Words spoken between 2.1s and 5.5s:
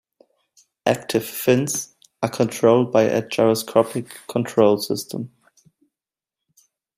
are controlled by a gyroscopic control system.